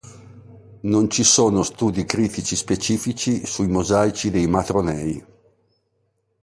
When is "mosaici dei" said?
3.67-4.47